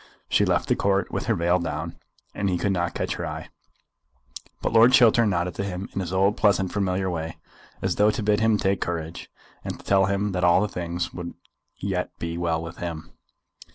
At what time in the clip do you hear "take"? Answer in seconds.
8.57-8.81